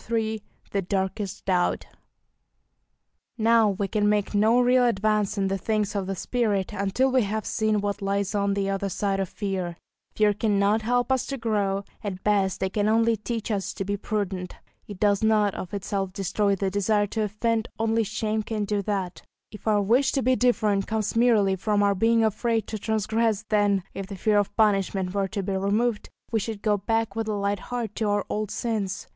III 0.11 0.41
THE 0.71 0.81
DARKEST 0.81 1.45
DOUBT 1.45 1.85
Now 3.37 3.69
we 3.69 3.87
can 3.87 4.09
make 4.09 4.33
no 4.33 4.59
real 4.59 4.83
advance 4.83 5.37
in 5.37 5.47
the 5.47 5.59
things 5.59 5.95
of 5.95 6.07
the 6.07 6.15
spirit 6.15 6.73
until 6.73 7.11
we 7.11 7.21
have 7.21 7.45
seen 7.45 7.81
what 7.81 8.01
lies 8.01 8.33
on 8.33 8.55
the 8.55 8.67
other 8.67 8.89
side 8.89 9.19
of 9.19 9.29
fear; 9.29 9.77
fear 10.15 10.33
cannot 10.33 10.81
help 10.81 11.11
us 11.11 11.27
to 11.27 11.37
grow, 11.37 11.83
at 12.03 12.23
best 12.23 12.63
it 12.63 12.73
can 12.73 12.89
only 12.89 13.15
teach 13.15 13.51
us 13.51 13.75
to 13.75 13.85
be 13.85 13.95
prudent; 13.95 14.55
it 14.87 14.99
does 14.99 15.21
not 15.23 15.53
of 15.53 15.71
itself 15.71 16.11
destroy 16.13 16.55
the 16.55 16.71
desire 16.71 17.05
to 17.05 17.21
offend 17.21 17.67
only 17.77 18.03
shame 18.03 18.41
can 18.41 18.65
do 18.65 18.81
that; 18.81 19.21
if 19.51 19.67
our 19.67 19.83
wish 19.83 20.11
to 20.13 20.23
be 20.23 20.35
different 20.35 20.87
comes 20.87 21.15
merely 21.15 21.55
from 21.55 21.83
our 21.83 21.93
being 21.93 22.23
afraid 22.23 22.65
to 22.65 22.79
transgress, 22.79 23.43
then, 23.49 23.83
if 23.93 24.07
the 24.07 24.15
fear 24.15 24.39
of 24.39 24.55
punishment 24.55 25.13
were 25.13 25.27
to 25.27 25.43
be 25.43 25.53
removed, 25.55 26.09
we 26.31 26.39
should 26.39 26.63
go 26.63 26.75
back 26.75 27.15
with 27.15 27.27
a 27.27 27.33
light 27.35 27.59
heart 27.59 27.93
to 27.93 28.09
our 28.09 28.25
old 28.31 28.49
sins. 28.49 29.07